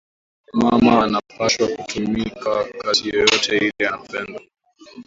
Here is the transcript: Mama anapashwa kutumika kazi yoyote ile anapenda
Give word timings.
Mama 0.59 0.93
anapashwa 1.05 1.67
kutumika 1.73 2.53
kazi 2.81 3.09
yoyote 3.09 3.57
ile 3.57 3.87
anapenda 3.87 4.39